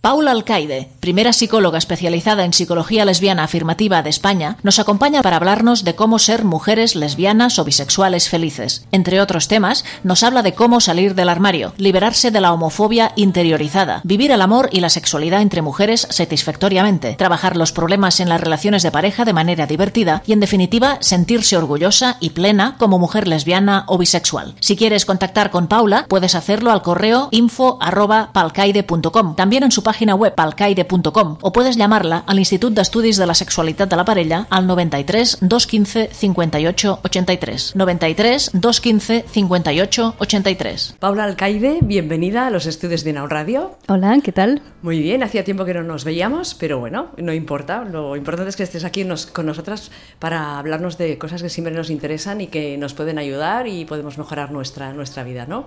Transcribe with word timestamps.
Paula 0.00 0.30
Alcaide, 0.30 0.88
primera 1.00 1.34
psicóloga 1.34 1.76
especializada 1.76 2.46
en 2.46 2.54
psicología 2.54 3.04
lesbiana 3.04 3.44
afirmativa 3.44 4.02
de 4.02 4.08
España, 4.08 4.56
nos 4.62 4.78
acompaña 4.78 5.20
para 5.20 5.36
hablarnos 5.36 5.84
de 5.84 5.94
cómo 5.94 6.18
ser 6.18 6.42
mujeres 6.42 6.96
lesbianas 6.96 7.58
o 7.58 7.66
bisexuales 7.66 8.30
felices. 8.30 8.86
Entre 8.92 9.20
otros 9.20 9.46
temas, 9.46 9.84
nos 10.02 10.22
habla 10.22 10.42
de 10.42 10.54
cómo 10.54 10.80
salir 10.80 11.14
del 11.14 11.28
armario, 11.28 11.74
liberarse 11.76 12.30
de 12.30 12.40
la 12.40 12.54
homofobia 12.54 13.12
interiorizada, 13.14 14.00
vivir 14.02 14.30
el 14.30 14.40
amor 14.40 14.70
y 14.72 14.80
la 14.80 14.88
sexualidad 14.88 15.42
entre 15.42 15.60
mujeres 15.60 16.06
satisfactoriamente, 16.08 17.14
trabajar 17.16 17.58
los 17.58 17.72
problemas 17.72 18.20
en 18.20 18.30
las 18.30 18.40
relaciones 18.40 18.82
de 18.82 18.92
pareja 18.92 19.26
de 19.26 19.34
manera 19.34 19.66
divertida 19.66 20.22
y, 20.24 20.32
en 20.32 20.40
definitiva, 20.40 20.96
sentirse 21.00 21.58
orgullosa 21.58 22.16
y 22.20 22.30
plena 22.30 22.76
como 22.78 22.98
mujer 22.98 23.28
lesbiana 23.28 23.84
o 23.86 23.98
bisexual. 23.98 24.54
Si 24.60 24.76
quieres 24.76 25.04
contactar 25.04 25.50
con 25.50 25.66
Paula, 25.66 26.06
puedes 26.08 26.34
hacerlo 26.34 26.70
al 26.70 26.80
correo 26.80 27.28
info.palcaide.com. 27.32 29.36
También 29.36 29.64
en 29.64 29.72
su 29.72 29.82
web 30.16 30.34
alcaide.com 30.36 31.38
o 31.40 31.52
puedes 31.52 31.76
llamarla 31.76 32.24
al 32.26 32.38
Institut 32.38 32.72
d'Estudis 32.72 33.16
de 33.16 33.26
la 33.26 33.34
Sexualitat 33.34 33.90
de 33.90 33.96
la 33.96 34.04
Parella 34.04 34.46
al 34.50 34.66
93 34.66 35.38
215 35.40 36.10
58 36.12 37.00
83. 37.02 37.76
93 37.76 38.50
215 38.54 39.24
58 39.28 40.14
83. 40.18 40.96
Paula 40.98 41.24
Alcaide, 41.24 41.78
bienvenida 41.82 42.46
a 42.46 42.50
los 42.50 42.66
estudios 42.66 43.04
de 43.04 43.12
Now 43.12 43.26
Radio. 43.26 43.76
Hola, 43.88 44.18
¿qué 44.22 44.32
tal? 44.32 44.62
Muy 44.82 45.00
bien, 45.00 45.22
hacía 45.22 45.44
tiempo 45.44 45.64
que 45.64 45.74
no 45.74 45.82
nos 45.82 46.04
veíamos, 46.04 46.54
pero 46.54 46.78
bueno, 46.78 47.08
no 47.18 47.32
importa. 47.32 47.84
Lo 47.84 48.16
importante 48.16 48.50
es 48.50 48.56
que 48.56 48.62
estés 48.62 48.84
aquí 48.84 49.04
nos, 49.04 49.26
con 49.26 49.46
nosotras 49.46 49.90
para 50.18 50.58
hablarnos 50.58 50.98
de 50.98 51.18
cosas 51.18 51.42
que 51.42 51.48
siempre 51.48 51.74
nos 51.74 51.90
interesan 51.90 52.40
y 52.40 52.46
que 52.46 52.78
nos 52.78 52.94
pueden 52.94 53.18
ayudar 53.18 53.66
y 53.66 53.84
podemos 53.84 54.18
mejorar 54.18 54.52
nuestra, 54.52 54.92
nuestra 54.92 55.24
vida, 55.24 55.46
¿no? 55.46 55.66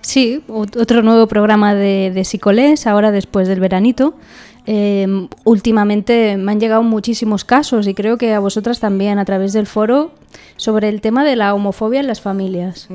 Sí, 0.00 0.42
otro 0.48 1.02
nuevo 1.02 1.26
programa 1.26 1.74
de, 1.74 2.10
de 2.12 2.24
Psicolés, 2.24 2.86
ahora 2.86 3.10
después 3.10 3.48
del 3.48 3.60
veranito. 3.62 4.14
Eh, 4.66 5.28
últimamente 5.44 6.36
me 6.36 6.52
han 6.52 6.60
llegado 6.60 6.82
muchísimos 6.82 7.44
casos 7.44 7.88
y 7.88 7.94
creo 7.94 8.18
que 8.18 8.34
a 8.34 8.38
vosotras 8.38 8.78
también 8.78 9.18
a 9.18 9.24
través 9.24 9.54
del 9.54 9.66
foro 9.66 10.12
sobre 10.56 10.90
el 10.90 11.00
tema 11.00 11.24
de 11.24 11.34
la 11.36 11.54
homofobia 11.54 12.00
en 12.00 12.06
las 12.06 12.20
familias. 12.20 12.88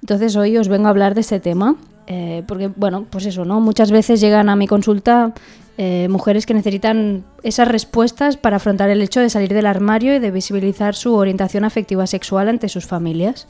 Entonces 0.00 0.34
hoy 0.34 0.56
os 0.56 0.68
vengo 0.68 0.86
a 0.86 0.90
hablar 0.90 1.14
de 1.14 1.20
este 1.20 1.38
tema. 1.38 1.76
Eh, 2.08 2.42
porque, 2.48 2.68
bueno, 2.74 3.06
pues 3.08 3.26
eso, 3.26 3.44
¿no? 3.44 3.60
Muchas 3.60 3.92
veces 3.92 4.20
llegan 4.20 4.48
a 4.48 4.56
mi 4.56 4.66
consulta 4.66 5.32
eh, 5.78 6.08
mujeres 6.10 6.44
que 6.44 6.52
necesitan 6.52 7.24
esas 7.42 7.68
respuestas 7.68 8.36
para 8.36 8.56
afrontar 8.56 8.90
el 8.90 9.00
hecho 9.00 9.20
de 9.20 9.30
salir 9.30 9.54
del 9.54 9.66
armario 9.66 10.14
y 10.14 10.18
de 10.18 10.30
visibilizar 10.30 10.94
su 10.94 11.14
orientación 11.14 11.64
afectiva 11.64 12.06
sexual 12.06 12.48
ante 12.48 12.68
sus 12.68 12.86
familias. 12.86 13.46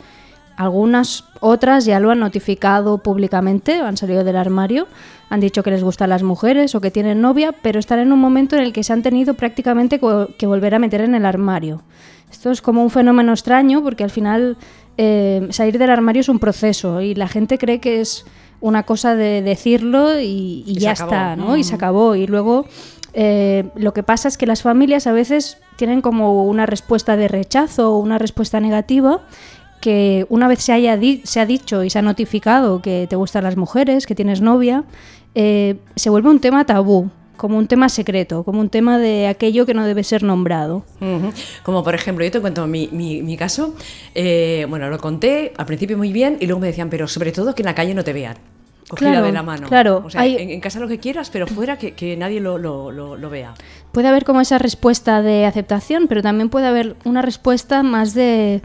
Algunas 0.57 1.25
otras 1.41 1.85
ya 1.85 2.01
lo 2.01 2.11
han 2.11 2.21
notificado 2.21 2.99
públicamente, 2.99 3.81
han 3.81 3.97
salido 3.97 4.25
del 4.25 4.37
armario, 4.37 4.87
han 5.31 5.41
dicho 5.41 5.63
que 5.63 5.71
les 5.71 5.83
gustan 5.83 6.11
las 6.11 6.23
mujeres 6.23 6.75
o 6.75 6.81
que 6.81 6.91
tienen 6.91 7.21
novia, 7.21 7.53
pero 7.63 7.81
están 7.81 7.99
en 7.99 8.13
un 8.13 8.19
momento 8.19 8.57
en 8.57 8.63
el 8.63 8.73
que 8.73 8.83
se 8.83 8.93
han 8.93 9.03
tenido 9.03 9.35
prácticamente 9.35 10.01
que 10.39 10.47
volver 10.47 10.75
a 10.75 10.79
meter 10.79 11.01
en 11.01 11.15
el 11.15 11.25
armario. 11.25 11.83
Esto 12.31 12.51
es 12.51 12.63
como 12.63 12.83
un 12.83 12.91
fenómeno 12.91 13.33
extraño 13.33 13.83
porque 13.83 14.05
al 14.05 14.11
final 14.11 14.57
eh, 14.97 15.47
salir 15.51 15.79
del 15.79 15.91
armario 15.91 16.21
es 16.21 16.29
un 16.29 16.39
proceso 16.39 17.01
y 17.01 17.15
la 17.15 17.29
gente 17.29 17.59
cree 17.59 17.79
que 17.79 18.01
es 18.01 18.25
una 18.61 18.85
cosa 18.85 19.15
de 19.15 19.43
decirlo 19.43 20.19
y, 20.21 20.65
ya 20.79 20.93
está, 20.93 21.37
¿no? 21.37 21.57
Y 21.57 21.65
se 21.65 21.73
mm. 21.73 21.77
acabó. 21.77 22.15
Y 22.15 22.27
luego 22.27 22.67
eh, 23.13 23.69
lo 23.75 23.93
que 23.93 24.03
pasa 24.03 24.29
es 24.29 24.39
que 24.39 24.47
las 24.47 24.63
familias 24.63 25.07
a 25.07 25.13
veces 25.13 25.59
tienen 25.77 26.01
como 26.01 26.45
una 26.45 26.65
respuesta 26.65 27.17
de 27.17 27.29
rechazo 27.29 27.93
o 27.93 27.99
una 27.99 28.19
respuesta 28.19 28.61
negativa 28.61 29.21
que 29.83 30.25
una 30.31 30.49
vez 30.49 30.61
se, 30.61 30.73
haya 30.73 30.99
se 31.25 31.41
ha 31.41 31.45
dicho 31.45 31.83
y 31.83 31.91
se 31.91 31.99
ha 31.99 32.03
notificado 32.03 32.81
que 32.81 33.07
te 33.11 33.17
gustan 33.17 33.45
las 33.45 33.57
mujeres, 33.57 34.07
que 34.07 34.15
tienes 34.15 34.41
novia, 34.41 34.85
eh, 35.35 35.77
se 35.97 36.09
vuelve 36.09 36.31
un 36.31 36.39
tema 36.39 36.65
tabú, 36.65 37.11
como 37.37 37.59
un 37.59 37.67
tema 37.67 37.89
secreto, 37.89 38.45
como 38.45 38.61
un 38.61 38.71
tema 38.71 38.99
de 38.99 39.27
aquello 39.27 39.67
que 39.67 39.75
no 39.75 39.85
debe 39.85 40.05
ser 40.05 40.23
nombrado. 40.23 40.85
Como 41.65 41.83
por 41.83 41.97
ejemplo, 41.97 42.25
yo 42.25 42.31
te 42.31 42.41
cuento 42.41 42.67
mi, 42.69 42.87
mi, 42.89 43.37
caso, 43.37 43.75
eh, 44.15 44.65
bueno, 44.69 44.89
lo 44.89 44.99
conté 44.99 45.53
al 45.57 45.67
principio 45.67 45.99
muy 45.99 46.13
bien 46.13 46.37
y 46.41 46.47
luego 46.47 46.61
me 46.61 46.69
decían, 46.69 46.89
pero 46.89 47.09
sobre 47.09 47.33
todo 47.33 47.55
que 47.57 47.63
en 47.63 47.67
la 47.67 47.75
calle 47.75 47.93
no 47.93 48.05
te 48.05 48.13
vean. 48.13 48.37
Cogida 48.89 49.23
de 49.23 49.33
la 49.33 49.43
mano. 49.43 49.69
Claro, 49.69 50.03
o 50.05 50.11
sea, 50.11 50.25
en, 50.27 50.61
casa 50.61 50.79
lo 50.79 50.87
que 50.87 50.99
quieras, 50.99 51.31
pero 51.31 51.47
fuera 51.47 51.77
que, 51.77 51.93
que 51.93 52.17
nadie 52.17 52.41
lo, 52.41 52.59
lo, 52.59 52.93
lo, 52.93 53.31
vea. 53.31 53.55
Puede 53.91 54.07
haber 54.07 54.25
como 54.25 54.41
esa 54.41 54.59
respuesta 54.59 55.23
de 55.23 55.47
aceptación, 55.47 56.07
pero 56.09 56.23
también 56.23 56.51
puede 56.51 56.67
haber 56.67 56.97
una 57.05 57.23
respuesta 57.23 57.83
más 57.83 58.13
de 58.13 58.61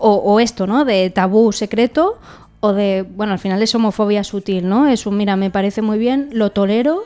o, 0.00 0.40
esto, 0.40 0.66
¿no? 0.66 0.84
De 0.84 1.10
tabú 1.10 1.52
secreto 1.52 2.18
o 2.60 2.72
de, 2.72 3.02
bueno, 3.02 3.32
al 3.32 3.38
final 3.38 3.62
es 3.62 3.74
homofobia 3.74 4.24
sutil, 4.24 4.68
¿no? 4.68 4.86
Es 4.86 5.06
un, 5.06 5.16
mira, 5.16 5.36
me 5.36 5.50
parece 5.50 5.82
muy 5.82 5.98
bien, 5.98 6.28
lo 6.32 6.50
tolero, 6.50 7.04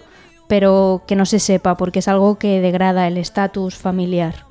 pero 0.48 1.02
que 1.06 1.16
no 1.16 1.26
se 1.26 1.38
sepa, 1.38 1.76
porque 1.76 2.00
es 2.00 2.08
algo 2.08 2.38
que 2.38 2.60
degrada 2.60 3.06
el 3.06 3.16
estatus 3.16 3.76
familiar. 3.76 4.46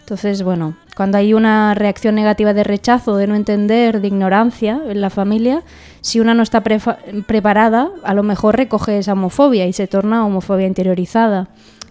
Entonces, 0.00 0.42
bueno, 0.42 0.76
cuando 0.96 1.16
hay 1.16 1.32
una 1.32 1.74
reacción 1.74 2.16
negativa 2.16 2.52
de 2.52 2.64
rechazo, 2.64 3.16
de 3.16 3.26
no 3.26 3.36
entender, 3.36 4.00
de 4.00 4.08
ignorancia 4.08 4.80
en 4.88 5.00
la 5.00 5.10
familia, 5.10 5.62
si 6.00 6.20
una 6.20 6.34
no 6.34 6.42
está 6.42 6.62
preparada, 6.62 7.90
a 8.02 8.12
lo 8.12 8.22
mejor 8.22 8.56
recoge 8.56 8.98
esa 8.98 9.12
homofobia 9.12 9.66
y 9.66 9.72
se 9.72 9.86
torna 9.86 10.26
homofobia 10.26 10.66
interiorizada, 10.66 11.48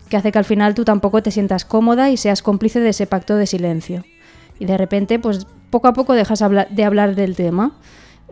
que 0.09 0.18
hace 0.18 0.31
que 0.31 0.38
al 0.38 0.45
final 0.45 0.75
tú 0.75 0.83
tampoco 0.83 1.23
te 1.23 1.31
sientas 1.31 1.63
cómoda 1.63 2.09
y 2.09 2.18
seas 2.18 2.44
cómplice 2.44 2.81
de 2.81 2.89
ese 2.89 3.07
pacto 3.07 3.38
de 3.38 3.47
silencio. 3.47 4.03
Y 4.59 4.66
de 4.66 4.78
repente, 4.78 5.18
pues 5.18 5.47
poco 5.71 5.87
a 5.87 5.93
poco 5.93 6.13
dejas 6.13 6.43
de 6.69 6.83
hablar 6.83 7.15
del 7.15 7.35
tema 7.35 7.71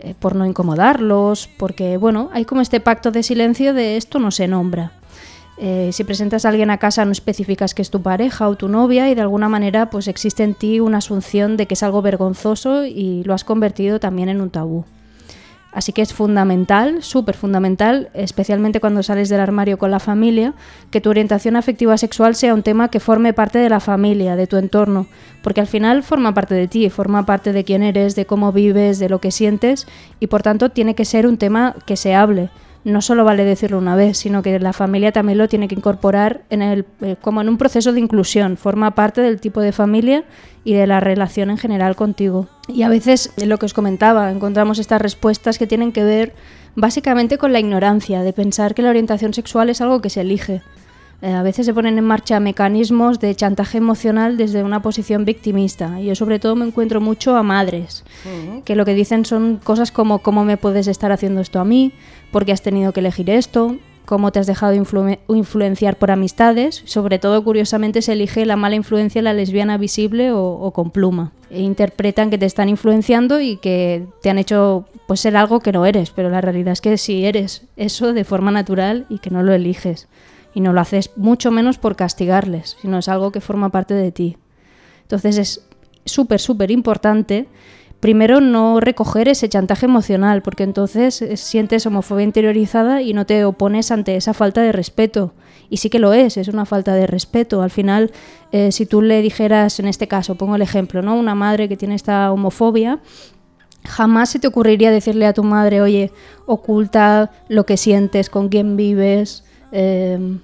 eh, 0.01 0.13
por 0.17 0.35
no 0.35 0.45
incomodarlos, 0.45 1.49
porque 1.57 1.97
bueno, 1.97 2.29
hay 2.31 2.45
como 2.45 2.61
este 2.61 2.79
pacto 2.79 3.11
de 3.11 3.23
silencio 3.23 3.73
de 3.73 3.97
esto 3.97 4.19
no 4.19 4.31
se 4.31 4.47
nombra. 4.47 4.91
Eh, 5.57 5.89
si 5.91 6.05
presentas 6.05 6.45
a 6.45 6.49
alguien 6.49 6.69
a 6.69 6.77
casa 6.77 7.03
no 7.03 7.11
especificas 7.11 7.73
que 7.73 7.81
es 7.81 7.89
tu 7.89 8.01
pareja 8.01 8.47
o 8.47 8.55
tu 8.55 8.69
novia 8.69 9.09
y 9.09 9.15
de 9.15 9.21
alguna 9.21 9.49
manera 9.49 9.89
pues 9.89 10.07
existe 10.07 10.43
en 10.43 10.53
ti 10.53 10.79
una 10.79 10.99
asunción 10.99 11.57
de 11.57 11.65
que 11.65 11.73
es 11.73 11.83
algo 11.83 12.01
vergonzoso 12.01 12.85
y 12.85 13.23
lo 13.25 13.33
has 13.33 13.43
convertido 13.43 13.99
también 13.99 14.29
en 14.29 14.39
un 14.39 14.51
tabú. 14.51 14.85
Así 15.71 15.93
que 15.93 16.01
es 16.01 16.13
fundamental, 16.13 17.03
súper 17.03 17.35
fundamental, 17.35 18.09
especialmente 18.13 18.79
cuando 18.79 19.03
sales 19.03 19.29
del 19.29 19.39
armario 19.39 19.77
con 19.77 19.91
la 19.91 19.99
familia, 19.99 20.55
que 20.89 20.99
tu 20.99 21.11
orientación 21.11 21.55
afectiva 21.55 21.97
sexual 21.97 22.35
sea 22.35 22.55
un 22.55 22.63
tema 22.63 22.89
que 22.89 22.99
forme 22.99 23.33
parte 23.33 23.59
de 23.59 23.69
la 23.69 23.79
familia, 23.79 24.35
de 24.35 24.47
tu 24.47 24.57
entorno, 24.57 25.05
porque 25.43 25.61
al 25.61 25.67
final 25.67 26.01
forma 26.01 26.33
parte 26.33 26.55
de 26.55 26.67
ti, 26.67 26.89
forma 26.89 27.25
parte 27.25 27.53
de 27.53 27.63
quién 27.63 27.83
eres, 27.83 28.15
de 28.15 28.25
cómo 28.25 28.51
vives, 28.51 28.97
de 28.97 29.09
lo 29.09 29.21
que 29.21 29.31
sientes, 29.31 29.85
y 30.19 30.27
por 30.27 30.41
tanto 30.41 30.69
tiene 30.69 30.95
que 30.95 31.05
ser 31.05 31.27
un 31.27 31.37
tema 31.37 31.75
que 31.85 31.97
se 31.97 32.15
hable, 32.15 32.49
no 32.83 33.01
solo 33.01 33.23
vale 33.23 33.43
decirlo 33.43 33.77
una 33.77 33.95
vez, 33.95 34.17
sino 34.17 34.41
que 34.41 34.59
la 34.59 34.73
familia 34.73 35.11
también 35.11 35.37
lo 35.37 35.47
tiene 35.47 35.67
que 35.67 35.75
incorporar 35.75 36.41
en 36.49 36.61
el, 36.61 36.85
eh, 37.01 37.15
como 37.21 37.41
en 37.41 37.49
un 37.49 37.57
proceso 37.57 37.91
de 37.91 37.99
inclusión, 37.99 38.57
forma 38.57 38.91
parte 38.95 39.21
del 39.21 39.41
tipo 39.41 39.61
de 39.61 39.71
familia 39.71 40.23
y 40.63 40.73
de 40.73 40.87
la 40.87 40.99
relación 40.99 41.49
en 41.49 41.57
general 41.57 41.95
contigo. 41.95 42.47
Y 42.67 42.83
a 42.83 42.89
veces, 42.89 43.33
lo 43.37 43.57
que 43.57 43.65
os 43.65 43.73
comentaba, 43.73 44.31
encontramos 44.31 44.79
estas 44.79 45.01
respuestas 45.01 45.57
que 45.57 45.67
tienen 45.67 45.91
que 45.91 46.03
ver 46.03 46.33
básicamente 46.75 47.37
con 47.37 47.51
la 47.53 47.59
ignorancia, 47.59 48.21
de 48.21 48.33
pensar 48.33 48.73
que 48.73 48.81
la 48.81 48.89
orientación 48.89 49.33
sexual 49.33 49.69
es 49.69 49.81
algo 49.81 50.01
que 50.01 50.09
se 50.09 50.21
elige. 50.21 50.61
Eh, 51.21 51.33
a 51.33 51.43
veces 51.43 51.65
se 51.65 51.73
ponen 51.73 51.97
en 51.97 52.05
marcha 52.05 52.39
mecanismos 52.39 53.19
de 53.19 53.35
chantaje 53.35 53.77
emocional 53.77 54.37
desde 54.37 54.63
una 54.63 54.81
posición 54.81 55.25
victimista. 55.25 55.99
Y 55.99 56.05
yo 56.05 56.15
sobre 56.15 56.39
todo 56.39 56.55
me 56.55 56.65
encuentro 56.65 57.01
mucho 57.01 57.35
a 57.35 57.43
madres, 57.43 58.05
que 58.63 58.75
lo 58.75 58.85
que 58.85 58.93
dicen 58.93 59.25
son 59.25 59.57
cosas 59.57 59.91
como 59.91 60.19
¿cómo 60.19 60.45
me 60.45 60.57
puedes 60.57 60.87
estar 60.87 61.11
haciendo 61.11 61.41
esto 61.41 61.59
a 61.59 61.65
mí? 61.65 61.91
¿Por 62.31 62.45
qué 62.45 62.53
has 62.53 62.61
tenido 62.61 62.93
que 62.93 63.01
elegir 63.01 63.29
esto? 63.29 63.75
¿Cómo 64.05 64.31
te 64.31 64.39
has 64.39 64.47
dejado 64.47 64.73
influenciar 64.73 65.97
por 65.97 66.09
amistades? 66.09 66.81
Sobre 66.85 67.19
todo, 67.19 67.43
curiosamente, 67.43 68.01
se 68.01 68.13
elige 68.13 68.43
la 68.45 68.55
mala 68.55 68.75
influencia, 68.75 69.21
la 69.21 69.33
lesbiana 69.33 69.77
visible 69.77 70.31
o, 70.31 70.71
con 70.73 70.89
pluma. 70.89 71.31
E 71.51 71.61
interpretan 71.61 72.31
que 72.31 72.39
te 72.39 72.47
están 72.47 72.69
influenciando 72.69 73.39
y 73.39 73.57
que 73.57 74.07
te 74.23 74.31
han 74.31 74.39
hecho 74.39 74.85
pues, 75.05 75.19
ser 75.19 75.37
algo 75.37 75.59
que 75.59 75.71
no 75.71 75.85
eres, 75.85 76.09
pero 76.09 76.31
la 76.31 76.41
realidad 76.41 76.73
es 76.73 76.81
que 76.81 76.97
sí 76.97 77.25
eres 77.25 77.63
eso 77.77 78.13
de 78.13 78.23
forma 78.23 78.49
natural 78.49 79.05
y 79.09 79.19
que 79.19 79.29
no 79.29 79.43
lo 79.43 79.53
eliges 79.53 80.07
y 80.53 80.61
no 80.61 80.73
lo 80.73 80.81
haces 80.81 81.11
mucho 81.15 81.51
menos 81.51 81.77
por 81.77 81.95
castigarles, 81.95 82.77
sino 82.81 82.97
es 82.97 83.07
algo 83.07 83.31
que 83.31 83.41
forma 83.41 83.69
parte 83.69 83.93
de 83.93 84.11
ti. 84.11 84.37
Entonces 85.01 85.37
es 85.37 85.67
súper, 86.05 86.39
súper 86.39 86.71
importante 86.71 87.47
primero 87.99 88.39
no 88.39 88.79
recoger 88.79 89.27
ese 89.27 89.49
chantaje 89.49 89.85
emocional, 89.85 90.41
porque 90.41 90.63
entonces 90.63 91.23
sientes 91.35 91.85
homofobia 91.85 92.23
interiorizada 92.23 93.01
y 93.01 93.13
no 93.13 93.25
te 93.25 93.43
opones 93.45 93.91
ante 93.91 94.15
esa 94.15 94.33
falta 94.33 94.61
de 94.61 94.71
respeto. 94.71 95.33
Y 95.69 95.77
sí 95.77 95.89
que 95.89 95.99
lo 95.99 96.13
es, 96.13 96.37
es 96.37 96.47
una 96.47 96.65
falta 96.65 96.95
de 96.95 97.07
respeto. 97.07 97.61
Al 97.61 97.69
final, 97.69 98.11
eh, 98.51 98.71
si 98.71 98.85
tú 98.85 99.01
le 99.01 99.21
dijeras, 99.21 99.79
en 99.79 99.87
este 99.87 100.07
caso, 100.07 100.35
pongo 100.35 100.55
el 100.55 100.61
ejemplo, 100.61 101.01
¿no? 101.01 101.15
Una 101.15 101.35
madre 101.35 101.69
que 101.69 101.77
tiene 101.77 101.95
esta 101.95 102.31
homofobia, 102.31 102.99
jamás 103.85 104.29
se 104.29 104.39
te 104.39 104.47
ocurriría 104.47 104.91
decirle 104.91 105.25
a 105.25 105.33
tu 105.33 105.43
madre, 105.43 105.81
oye, 105.81 106.11
oculta 106.45 107.31
lo 107.49 107.65
que 107.65 107.77
sientes, 107.77 108.29
con 108.29 108.49
quién 108.49 108.77
vives, 108.77 109.43
Em, 109.71 110.39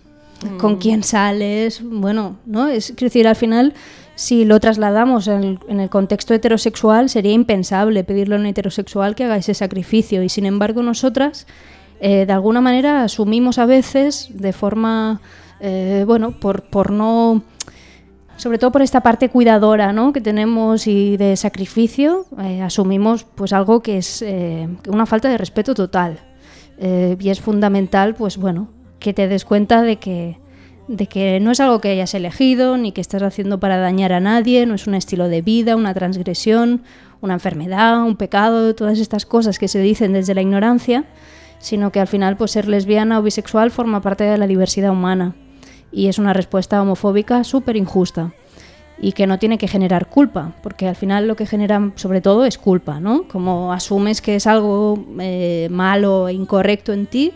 con 0.60 0.74
mm. 0.74 0.77
quién 0.77 1.04
sales, 1.04 1.81
bueno, 1.83 2.38
¿no? 2.45 2.68
Es, 2.68 2.95
decir, 2.95 3.27
al 3.27 3.36
final, 3.36 3.74
si 4.16 4.45
lo 4.45 4.60
trasladamos 4.60 5.27
en 5.27 5.60
el, 5.68 5.89
contexto 5.89 6.33
heterosexual, 6.33 7.10
sería 7.10 7.31
impensable 7.31 8.04
pedirle 8.04 8.36
a 8.36 8.39
un 8.39 8.45
heterosexual 8.45 9.16
que 9.16 9.24
haga 9.24 9.38
ese 9.38 9.54
sacrificio 9.54 10.24
y 10.24 10.30
sin 10.30 10.45
embargo 10.45 10.83
nosotras 10.83 11.48
de 12.01 12.31
alguna 12.31 12.62
manera 12.62 13.04
asumimos 13.04 13.57
a 13.57 13.66
veces 13.66 14.27
de 14.31 14.54
forma, 14.54 15.22
bueno, 16.06 16.31
por, 16.39 16.63
por 16.63 16.92
no 16.92 17.42
sobre 18.38 18.57
todo 18.57 18.72
por 18.72 18.81
esta 18.81 19.01
parte 19.01 19.30
cuidadora 19.30 19.94
¿no? 19.94 20.12
que 20.12 20.22
tenemos 20.22 20.88
y 20.88 21.18
de 21.18 21.36
sacrificio, 21.38 22.25
eh, 22.39 22.62
asumimos 22.62 23.24
pues 23.24 23.54
algo 23.54 23.81
que 23.81 23.98
es 23.98 24.22
eh, 24.22 24.68
una 24.88 25.06
falta 25.06 25.30
de 25.30 25.38
respeto 25.38 25.74
total. 25.74 26.19
Eh, 26.77 27.16
y 27.19 27.30
es 27.30 27.39
fundamental, 27.39 28.16
pues 28.16 28.36
bueno, 28.36 28.68
que 29.06 29.13
te 29.13 29.28
des 29.28 29.46
cuenta 29.46 29.84
de 29.84 29.98
que, 29.98 30.40
de 30.88 31.06
que 31.06 31.40
no 31.40 31.52
es 31.52 31.60
algo 31.60 31.80
que 31.80 31.90
hayas 31.90 32.16
elegido, 32.16 32.75
ni 32.75 32.92
que 32.92 33.02
estás 33.02 33.22
haciendo 33.22 33.60
para 33.60 33.78
dañar 33.78 34.12
a 34.13 34.19
nadie, 34.19 34.66
no 34.66 34.74
es 34.74 34.88
un 34.88 34.96
estilo 34.96 35.30
de 35.30 35.44
vida, 35.44 35.75
una 35.75 35.94
transgresión, 35.94 36.81
una 37.22 37.36
enfermedad, 37.36 38.02
un 38.02 38.16
pecado, 38.16 38.74
todas 38.74 38.98
estas 38.98 39.28
cosas 39.28 39.60
que 39.60 39.68
se 39.68 39.78
dicen 39.78 40.13
desde 40.13 40.34
la 40.34 40.42
ignorancia, 40.42 41.06
sino 41.60 41.92
que 41.92 42.00
al 42.00 42.07
final 42.07 42.36
pues 42.36 42.50
ser 42.50 42.68
lesbiana 42.68 43.19
o 43.19 43.22
bisexual 43.22 43.69
forma 43.69 44.02
parte 44.02 44.24
de 44.24 44.40
la 44.40 44.48
diversidad 44.48 44.90
humana 44.90 45.36
y 45.92 46.08
es 46.08 46.18
una 46.18 46.34
respuesta 46.34 46.81
homofóbica 46.81 47.44
súper 47.44 47.78
injusta 47.78 48.34
y 48.98 49.12
que 49.12 49.28
no 49.28 49.38
tiene 49.38 49.60
que 49.60 49.68
generar 49.68 50.10
culpa, 50.10 50.56
porque 50.63 50.88
al 50.88 50.96
final 50.96 51.28
lo 51.28 51.36
que 51.36 51.46
genera 51.46 51.92
sobre 51.94 52.22
todo 52.22 52.44
es 52.44 52.58
culpa, 52.58 53.00
¿no? 53.00 53.28
Como 53.28 53.72
asumes 53.72 54.19
que 54.19 54.36
es 54.38 54.48
algo 54.48 55.06
eh, 55.19 55.68
malo 55.69 56.28
e 56.28 56.34
incorrecto 56.34 56.92
en 56.92 57.06
ti 57.06 57.34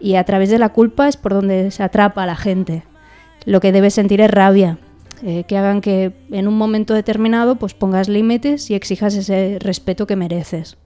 y 0.00 0.16
a 0.16 0.24
través 0.24 0.50
de 0.50 0.58
la 0.58 0.70
culpa 0.70 1.08
es 1.08 1.16
por 1.16 1.34
donde 1.34 1.70
se 1.70 1.82
atrapa 1.82 2.22
a 2.22 2.26
la 2.26 2.36
gente. 2.36 2.82
Lo 3.44 3.60
que 3.60 3.72
debes 3.72 3.94
sentir 3.94 4.20
es 4.20 4.30
rabia, 4.30 4.78
eh, 5.22 5.44
que 5.46 5.56
hagan 5.56 5.80
que 5.80 6.12
en 6.30 6.48
un 6.48 6.58
momento 6.58 6.94
determinado 6.94 7.56
pues 7.56 7.74
pongas 7.74 8.08
límites 8.08 8.70
y 8.70 8.74
exijas 8.74 9.14
ese 9.14 9.58
respeto 9.60 10.06
que 10.06 10.16
mereces. 10.16 10.76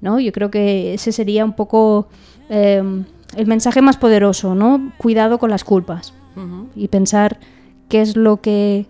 ¿no? 0.00 0.20
Yo 0.20 0.32
creo 0.32 0.50
que 0.50 0.94
ese 0.94 1.12
sería 1.12 1.44
un 1.44 1.54
poco 1.54 2.08
eh, 2.50 2.82
el 3.36 3.46
mensaje 3.46 3.80
más 3.80 3.96
poderoso, 3.96 4.54
¿no? 4.54 4.92
Cuidado 4.98 5.38
con 5.38 5.50
las 5.50 5.64
culpas 5.64 6.12
y 6.74 6.88
pensar 6.88 7.38
qué 7.88 8.00
es 8.00 8.16
lo 8.16 8.40
que 8.40 8.86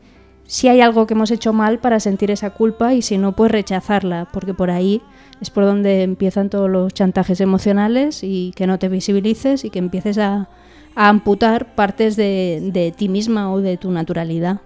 si 0.47 0.69
hay 0.69 0.81
algo 0.81 1.07
que 1.07 1.15
hemos 1.15 1.31
hecho 1.31 1.53
mal 1.53 1.79
para 1.79 2.01
sentir 2.01 2.31
esa 2.31 2.51
culpa 2.51 2.95
y 2.95 3.03
si 3.03 3.19
no, 3.19 3.33
pues 3.33 3.53
rechazarla, 3.53 4.29
porque 4.33 4.55
por 4.55 4.71
ahí 4.71 5.03
es 5.45 5.51
por 5.51 5.65
donde 5.65 6.03
empiezan 6.03 6.49
todos 6.49 6.71
los 6.71 6.95
chantajes 6.95 7.41
emocionales 7.43 8.25
y 8.25 8.53
que 8.57 8.67
no 8.67 8.79
te 8.79 8.89
visibilices 8.89 9.65
y 9.65 9.71
que 9.71 9.79
empieces 9.79 10.19
a, 10.19 10.49
amputar 10.97 11.75
partes 11.75 12.15
de, 12.15 12.95
ti 12.97 13.09
misma 13.09 13.53
o 13.53 13.61
de 13.61 13.77
tu 13.77 13.91
naturalidad. 13.91 14.61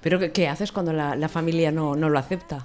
¿Pero 0.00 0.18
qué, 0.32 0.48
haces 0.48 0.72
cuando 0.72 0.94
la, 0.94 1.28
familia 1.28 1.70
no, 1.70 1.94
no, 1.94 2.08
lo 2.08 2.18
acepta? 2.18 2.64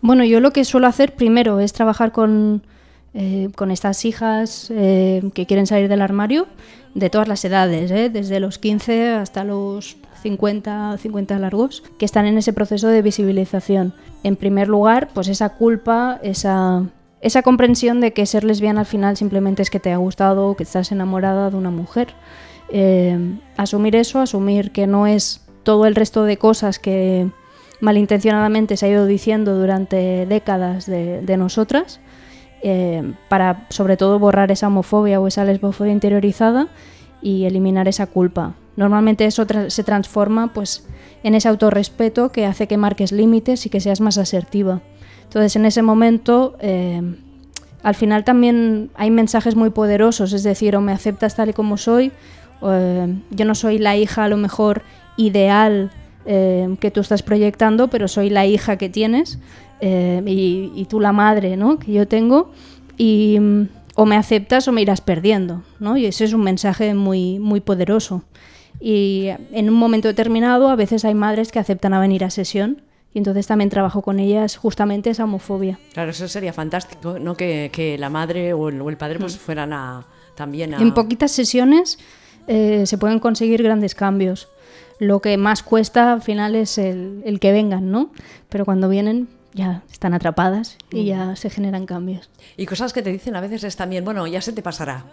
Bueno, 0.00 0.24
yo 0.24 0.40
lo 0.40 0.52
que 0.52 0.64
suelo 0.64 0.88
hacer 0.88 1.14
primero 1.14 1.60
es 1.60 1.72
trabajar 1.72 2.10
con, 2.10 2.62
eh, 3.12 3.48
con 3.56 3.72
estas 3.72 4.04
hijas 4.04 4.70
eh, 4.70 5.20
que 5.34 5.44
quieren 5.44 5.66
salir 5.66 5.88
del 5.88 6.00
armario 6.00 6.46
de 6.94 7.10
todas 7.10 7.26
las 7.26 7.44
edades, 7.44 7.90
eh, 7.90 8.08
desde 8.08 8.38
los 8.38 8.60
15 8.60 9.14
hasta 9.14 9.42
los 9.42 9.96
50, 10.22 10.96
50 10.96 11.38
largos, 11.40 11.82
que 11.98 12.04
están 12.04 12.26
en 12.26 12.38
ese 12.38 12.52
proceso 12.52 12.86
de 12.86 13.02
visibilización. 13.02 13.94
En 14.22 14.36
primer 14.36 14.68
lugar, 14.68 15.08
pues 15.12 15.26
esa 15.26 15.48
culpa, 15.48 16.20
esa, 16.22 16.84
esa 17.20 17.42
comprensión 17.42 18.00
de 18.00 18.12
que 18.12 18.26
ser 18.26 18.44
lesbiana 18.44 18.82
al 18.82 18.86
final 18.86 19.16
simplemente 19.16 19.62
es 19.62 19.70
que 19.70 19.80
te 19.80 19.92
ha 19.92 19.96
gustado 19.96 20.46
o 20.46 20.54
que 20.54 20.62
estás 20.62 20.92
enamorada 20.92 21.50
de 21.50 21.56
una 21.56 21.70
mujer. 21.72 22.14
asumir 23.56 23.96
eso, 23.96 24.20
asumir 24.20 24.70
que 24.70 24.86
no 24.86 25.08
es 25.08 25.40
todo 25.64 25.86
el 25.86 25.96
resto 25.96 26.22
de 26.22 26.36
cosas 26.36 26.78
que 26.78 27.28
malintencionadamente 27.80 28.76
se 28.76 28.86
ha 28.86 28.88
ido 28.90 29.06
diciendo 29.06 29.58
durante 29.58 30.26
décadas 30.26 30.86
de, 30.86 31.22
de 31.22 31.36
nosotras 31.36 31.98
eh, 32.62 33.14
para 33.28 33.66
sobre 33.70 33.96
todo 33.96 34.18
borrar 34.18 34.50
esa 34.50 34.66
homofobia 34.66 35.18
o 35.18 35.26
esa 35.26 35.44
lesbofobia 35.44 35.92
interiorizada 35.92 36.68
y 37.22 37.44
eliminar 37.44 37.88
esa 37.88 38.06
culpa. 38.06 38.54
Normalmente 38.76 39.24
eso 39.24 39.46
se 39.68 39.84
transforma 39.84 40.52
pues, 40.52 40.86
en 41.22 41.34
ese 41.34 41.48
autorrespeto 41.48 42.32
que 42.32 42.44
hace 42.44 42.66
que 42.66 42.76
marques 42.76 43.12
límites 43.12 43.64
y 43.64 43.70
que 43.70 43.80
seas 43.80 44.00
más 44.00 44.18
asertiva. 44.18 44.82
Entonces 45.24 45.56
en 45.56 45.64
ese 45.64 45.80
momento 45.80 46.56
eh, 46.60 47.00
al 47.82 47.94
final 47.94 48.24
también 48.24 48.90
hay 48.94 49.10
mensajes 49.10 49.56
muy 49.56 49.70
poderosos, 49.70 50.34
es 50.34 50.42
decir, 50.42 50.76
o 50.76 50.82
me 50.82 50.92
aceptas 50.92 51.36
tal 51.36 51.48
y 51.48 51.52
como 51.54 51.78
soy, 51.78 52.12
eh, 52.62 53.16
yo 53.30 53.44
no 53.46 53.54
soy 53.54 53.78
la 53.78 53.96
hija 53.96 54.24
a 54.24 54.28
lo 54.28 54.36
mejor 54.36 54.82
ideal 55.16 55.90
que 56.22 56.92
tú 56.92 57.00
estás 57.00 57.24
proyectando, 57.24 57.88
pero 57.88 58.06
soy 58.06 58.30
la 58.30 58.46
hija 58.46 58.76
que 58.76 58.88
tienes 58.88 59.40
eh, 59.80 60.22
y, 60.26 60.84
tú 60.86 61.00
la 61.00 61.12
madre 61.12 61.56
¿no? 61.56 61.78
que 61.78 61.92
yo 61.92 62.06
tengo, 62.06 62.50
y 62.96 63.38
mm, 63.40 63.68
o 63.94 64.06
me 64.06 64.16
aceptas 64.16 64.68
o 64.68 64.72
me 64.72 64.82
irás 64.82 65.00
perdiendo, 65.00 65.62
¿no? 65.78 65.96
y 65.96 66.06
ese 66.06 66.24
es 66.24 66.32
un 66.32 66.42
mensaje 66.42 66.94
muy, 66.94 67.38
muy 67.38 67.60
poderoso. 67.60 68.24
Y 68.80 69.28
en 69.52 69.68
un 69.68 69.74
momento 69.74 70.08
determinado 70.08 70.68
a 70.68 70.76
veces 70.76 71.04
hay 71.04 71.14
madres 71.14 71.52
que 71.52 71.58
aceptan 71.58 71.92
a 71.92 72.00
venir 72.00 72.24
a 72.24 72.30
sesión 72.30 72.82
y 73.12 73.18
entonces 73.18 73.46
también 73.46 73.68
trabajo 73.68 74.02
con 74.02 74.20
ellas 74.20 74.56
justamente 74.56 75.10
esa 75.10 75.24
homofobia. 75.24 75.78
Claro, 75.92 76.12
eso 76.12 76.28
sería 76.28 76.52
fantástico, 76.52 77.18
¿no? 77.18 77.36
Que, 77.36 77.70
que 77.72 77.98
la 77.98 78.08
madre 78.08 78.52
o 78.52 78.68
el, 78.68 78.96
padre 78.96 79.18
pues 79.18 79.36
mm. 79.36 79.38
fueran 79.38 79.72
a, 79.72 80.06
también 80.34 80.74
a... 80.74 80.80
En 80.80 80.94
poquitas 80.94 81.32
sesiones 81.32 81.98
eh, 82.46 82.84
se 82.86 82.98
pueden 82.98 83.18
conseguir 83.18 83.62
grandes 83.62 83.94
cambios. 83.94 84.48
Lo 84.98 85.20
que 85.20 85.36
más 85.36 85.62
cuesta 85.62 86.12
al 86.12 86.22
final 86.22 86.54
es 86.54 86.78
el, 86.78 87.22
el 87.24 87.40
que 87.40 87.52
vengan, 87.52 87.90
¿no? 87.90 88.12
Pero 88.48 88.64
cuando 88.64 88.88
vienen 88.88 89.28
ya 89.52 89.82
están 89.90 90.14
atrapadas 90.14 90.78
y 90.90 91.06
ya 91.06 91.26
mm. 91.26 91.36
se 91.36 91.50
generan 91.50 91.86
cambios. 91.86 92.30
Y 92.56 92.66
cosas 92.66 92.92
que 92.92 93.02
te 93.02 93.10
dicen 93.10 93.36
a 93.36 93.40
veces 93.40 93.64
es 93.64 93.76
también, 93.76 94.04
bueno, 94.04 94.26
ya 94.26 94.40
se 94.40 94.52
te 94.52 94.62
pasará. 94.62 95.04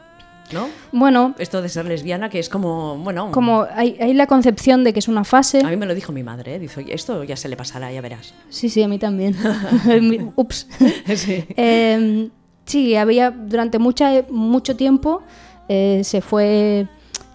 ¿No? 0.53 0.69
Bueno. 0.93 1.35
Esto 1.39 1.61
de 1.61 1.67
ser 1.67 1.85
lesbiana, 1.85 2.29
que 2.29 2.39
es 2.39 2.47
como, 2.47 2.97
bueno. 2.97 3.31
Como 3.33 3.67
hay, 3.69 3.97
hay, 3.99 4.13
la 4.13 4.27
concepción 4.27 4.85
de 4.85 4.93
que 4.93 4.99
es 4.99 5.09
una 5.09 5.25
fase. 5.25 5.59
A 5.59 5.69
mí 5.69 5.75
me 5.75 5.85
lo 5.85 5.93
dijo 5.93 6.13
mi 6.13 6.23
madre, 6.23 6.55
¿eh? 6.55 6.59
dice, 6.59 6.85
esto 6.87 7.25
ya 7.25 7.35
se 7.35 7.49
le 7.49 7.57
pasará, 7.57 7.91
ya 7.91 7.99
verás. 7.99 8.33
Sí, 8.49 8.69
sí, 8.69 8.81
a 8.81 8.87
mí 8.87 8.97
también. 8.97 9.35
Ups. 10.35 10.67
Sí. 11.15 11.43
Em, 11.57 12.29
sí, 12.65 12.95
había 12.95 13.31
durante 13.31 13.77
mucha, 13.77 14.23
mucho 14.29 14.77
tiempo 14.77 15.21
eh, 15.69 16.01
se 16.03 16.21
fue, 16.21 16.87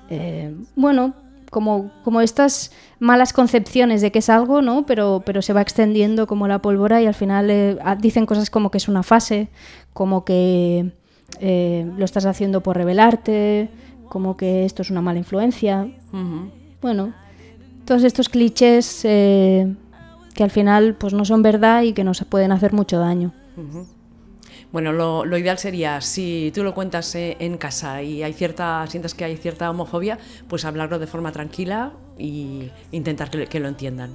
eh, 0.09 0.55
bueno, 0.75 1.15
como, 1.53 1.91
como 2.03 2.23
estas 2.23 2.73
malas 2.99 3.35
concepciones 3.35 4.01
de 4.01 4.11
que 4.11 4.21
es 4.21 4.31
algo, 4.31 4.63
¿no? 4.63 4.87
Pero, 4.87 5.23
pero 5.27 5.43
se 5.43 5.53
va 5.53 5.61
extendiendo 5.61 6.27
como 6.27 6.49
la 6.49 6.61
pólvora 6.61 7.03
y 7.03 7.07
al 7.07 7.13
final 7.13 7.51
eh, 7.51 7.79
dicen 8.01 8.25
cosas 8.25 8.49
como 8.49 8.71
que 8.71 8.79
es 8.79 8.89
una 8.89 9.03
fase, 9.03 9.49
como 9.93 10.25
que 10.25 10.93
eh, 11.41 11.93
lo 11.99 12.07
estás 12.07 12.25
haciendo 12.25 12.63
por 12.63 12.79
revelarte, 12.79 13.69
como 14.09 14.39
que 14.39 14.65
esto 14.65 14.81
es 14.81 14.91
una 14.91 15.03
mala 15.03 15.19
influencia. 15.19 15.89
Bueno, 16.81 17.13
todos 17.85 18.03
estos 18.03 18.31
clichés 18.31 19.05
eh, 19.05 19.75
que 20.35 20.45
al 20.45 20.51
final 20.51 20.95
pues 20.95 21.13
no 21.13 21.27
son 21.27 21.43
verdad 21.43 21.83
y 21.83 21.93
que 21.93 22.03
nos 22.03 22.25
pueden 22.25 22.51
hacer 22.51 22.73
mucho 22.73 22.99
daño. 22.99 23.35
Bueno, 24.73 24.93
lo, 24.93 25.37
ideal 25.37 25.59
sería, 25.59 26.01
si 26.01 26.51
tú 26.55 26.65
lo 26.65 26.75
cuentas 26.75 27.15
eh, 27.15 27.37
en 27.41 27.59
casa 27.59 28.03
y 28.03 28.23
hay 28.23 28.33
cierta, 28.33 28.87
sientes 28.87 29.15
que 29.15 29.25
hay 29.25 29.37
cierta 29.37 29.71
homofobia, 29.71 30.19
pues 30.49 30.65
hablarlo 30.65 30.99
de 30.99 31.07
forma 31.07 31.31
tranquila 31.31 31.93
y 32.19 32.71
intentar 32.91 33.29
que, 33.31 33.61
lo 33.61 33.69
entiendan. 33.69 34.13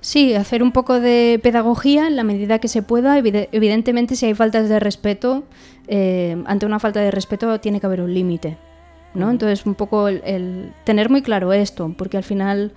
Sí, 0.00 0.32
hacer 0.34 0.62
un 0.62 0.72
poco 0.72 1.00
de 1.00 1.38
pedagogía 1.42 2.06
en 2.06 2.16
la 2.16 2.24
medida 2.24 2.58
que 2.60 2.68
se 2.68 2.82
pueda. 2.82 3.18
Evidentemente, 3.18 4.16
si 4.16 4.24
hay 4.24 4.32
faltas 4.32 4.70
de 4.70 4.80
respeto, 4.80 5.44
eh, 5.86 6.42
ante 6.46 6.64
una 6.64 6.78
falta 6.78 7.00
de 7.00 7.10
respeto 7.10 7.60
tiene 7.60 7.78
que 7.78 7.86
haber 7.86 8.00
un 8.00 8.14
límite. 8.14 8.56
¿no? 9.12 9.30
Entonces, 9.30 9.66
un 9.66 9.74
poco 9.74 10.08
el, 10.08 10.72
tener 10.84 11.10
muy 11.10 11.22
claro 11.22 11.52
esto, 11.52 11.92
porque 11.96 12.16
al 12.16 12.24
final 12.24 12.72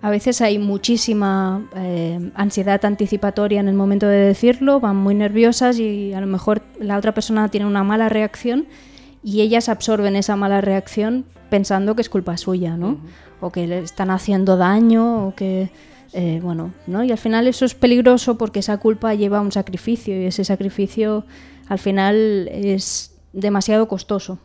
a 0.00 0.10
veces 0.10 0.40
hay 0.40 0.58
muchísima 0.58 1.68
eh, 1.74 2.30
ansiedad 2.34 2.84
anticipatoria 2.84 3.60
en 3.60 3.68
el 3.68 3.74
momento 3.74 4.06
de 4.06 4.18
decirlo, 4.18 4.78
van 4.78 4.96
muy 4.96 5.14
nerviosas 5.14 5.78
y 5.78 6.12
a 6.12 6.20
lo 6.20 6.26
mejor 6.26 6.62
la 6.78 6.96
otra 6.96 7.12
persona 7.12 7.48
tiene 7.48 7.66
una 7.66 7.82
mala 7.82 8.08
reacción 8.08 8.66
y 9.24 9.40
ellas 9.40 9.68
absorben 9.68 10.14
esa 10.14 10.36
mala 10.36 10.60
reacción 10.60 11.24
pensando 11.50 11.96
que 11.96 12.02
es 12.02 12.08
culpa 12.08 12.36
suya, 12.36 12.76
¿no? 12.76 12.98
O 13.40 13.50
que 13.50 13.66
le 13.66 13.80
están 13.80 14.10
haciendo 14.10 14.56
daño 14.56 15.28
o 15.28 15.34
que... 15.34 15.70
Eh, 16.14 16.40
bueno, 16.42 16.72
¿no? 16.86 17.04
Y 17.04 17.12
al 17.12 17.18
final 17.18 17.46
eso 17.48 17.66
es 17.66 17.74
peligroso 17.74 18.38
porque 18.38 18.60
esa 18.60 18.78
culpa 18.78 19.12
lleva 19.12 19.38
a 19.38 19.40
un 19.42 19.52
sacrificio 19.52 20.18
y 20.18 20.24
ese 20.24 20.42
sacrificio 20.42 21.26
al 21.68 21.78
final 21.78 22.48
es 22.50 23.14
demasiado 23.34 23.88
costoso. 23.88 24.38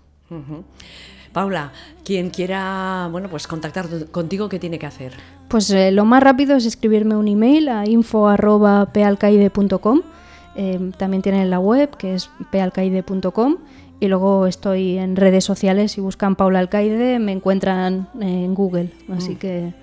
Paula, 1.33 1.73
quien 2.05 2.29
quiera 2.29 3.09
bueno, 3.11 3.27
pues 3.27 3.47
contactar 3.47 3.87
contigo, 4.11 4.47
¿qué 4.49 4.59
tiene 4.59 4.77
que 4.77 4.85
hacer? 4.85 5.13
Pues 5.47 5.71
eh, 5.71 5.89
lo 5.91 6.05
más 6.05 6.21
rápido 6.23 6.55
es 6.55 6.65
escribirme 6.65 7.15
un 7.15 7.27
email 7.27 7.69
a 7.69 7.85
info.palcaide.com. 7.85 10.01
Eh, 10.55 10.91
también 10.97 11.23
tienen 11.23 11.49
la 11.49 11.59
web 11.59 11.97
que 11.97 12.13
es 12.13 12.29
pealcaide.com 12.51 13.55
y 13.99 14.07
luego 14.07 14.45
estoy 14.45 14.99
en 14.99 15.15
redes 15.15 15.43
sociales. 15.43 15.93
Si 15.93 16.01
buscan 16.01 16.35
Paula 16.35 16.59
Alcaide, 16.59 17.17
me 17.17 17.31
encuentran 17.31 18.09
en 18.21 18.53
Google. 18.53 18.91
Así 19.09 19.31
mm. 19.31 19.37
que 19.37 19.73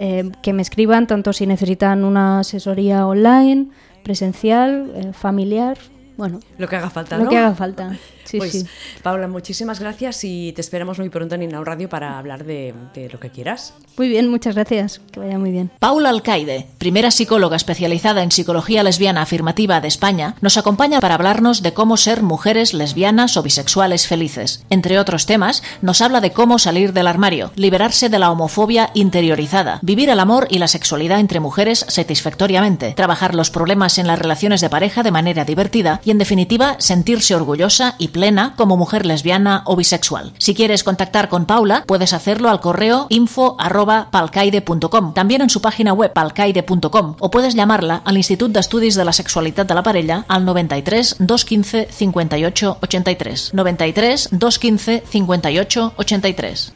eh, 0.00 0.30
que 0.42 0.52
me 0.52 0.60
escriban 0.62 1.06
tanto 1.06 1.32
si 1.32 1.46
necesitan 1.46 2.04
una 2.04 2.40
asesoría 2.40 3.06
online, 3.06 3.68
presencial, 4.04 5.14
familiar. 5.14 5.78
Bueno, 6.18 6.40
lo 6.58 6.68
que 6.68 6.76
haga 6.76 6.90
falta, 6.90 7.16
Lo 7.18 7.30
que 7.30 7.38
haga 7.38 7.54
falta. 7.54 7.96
Sí, 8.28 8.36
pues, 8.36 8.52
sí. 8.52 8.66
Paula, 9.02 9.26
muchísimas 9.26 9.80
gracias 9.80 10.22
y 10.22 10.52
te 10.52 10.60
esperamos 10.60 10.98
muy 10.98 11.08
pronto 11.08 11.34
en 11.34 11.44
Inau 11.44 11.64
Radio 11.64 11.88
para 11.88 12.18
hablar 12.18 12.44
de, 12.44 12.74
de 12.94 13.08
lo 13.08 13.18
que 13.18 13.30
quieras. 13.30 13.72
Muy 13.96 14.08
bien, 14.08 14.28
muchas 14.28 14.54
gracias. 14.54 15.00
Que 15.10 15.20
vaya 15.20 15.38
muy 15.38 15.50
bien. 15.50 15.70
Paula 15.78 16.10
Alcaide, 16.10 16.66
primera 16.76 17.10
psicóloga 17.10 17.56
especializada 17.56 18.22
en 18.22 18.30
psicología 18.30 18.82
lesbiana 18.82 19.22
afirmativa 19.22 19.80
de 19.80 19.88
España, 19.88 20.34
nos 20.42 20.58
acompaña 20.58 21.00
para 21.00 21.14
hablarnos 21.14 21.62
de 21.62 21.72
cómo 21.72 21.96
ser 21.96 22.22
mujeres 22.22 22.74
lesbianas 22.74 23.38
o 23.38 23.42
bisexuales 23.42 24.06
felices. 24.06 24.62
Entre 24.68 24.98
otros 24.98 25.24
temas, 25.24 25.62
nos 25.80 26.02
habla 26.02 26.20
de 26.20 26.32
cómo 26.32 26.58
salir 26.58 26.92
del 26.92 27.06
armario, 27.06 27.50
liberarse 27.56 28.10
de 28.10 28.18
la 28.18 28.30
homofobia 28.30 28.90
interiorizada, 28.92 29.78
vivir 29.80 30.10
el 30.10 30.20
amor 30.20 30.48
y 30.50 30.58
la 30.58 30.68
sexualidad 30.68 31.18
entre 31.18 31.40
mujeres 31.40 31.86
satisfactoriamente, 31.88 32.92
trabajar 32.92 33.34
los 33.34 33.50
problemas 33.50 33.96
en 33.96 34.06
las 34.06 34.18
relaciones 34.18 34.60
de 34.60 34.68
pareja 34.68 35.02
de 35.02 35.12
manera 35.12 35.46
divertida 35.46 36.02
y, 36.04 36.10
en 36.10 36.18
definitiva, 36.18 36.76
sentirse 36.78 37.34
orgullosa 37.34 37.94
y 37.98 38.08
plena 38.18 38.54
como 38.56 38.76
mujer 38.76 39.06
lesbiana 39.06 39.62
o 39.64 39.76
bisexual. 39.76 40.32
Si 40.38 40.52
quieres 40.52 40.82
contactar 40.82 41.28
con 41.28 41.46
Paula, 41.46 41.84
puedes 41.86 42.12
hacerlo 42.12 42.50
al 42.50 42.60
correo 42.60 43.06
info@palcaide.com, 43.10 45.14
también 45.14 45.42
en 45.42 45.50
su 45.50 45.60
página 45.60 45.92
web 45.92 46.12
palcaide.com 46.12 47.14
o 47.20 47.30
puedes 47.30 47.54
llamarla 47.54 48.02
al 48.04 48.16
Institut 48.16 48.50
d'Estudis 48.50 48.96
de 48.96 49.04
la 49.04 49.12
Sexualitat 49.12 49.68
de 49.68 49.74
la 49.76 49.84
Parella 49.84 50.24
al 50.26 50.44
93 50.44 51.14
215 51.20 51.86
58 51.92 52.78
83. 52.82 53.54
93 53.54 54.28
215 54.32 55.04
58 55.08 55.92
83. 55.96 56.66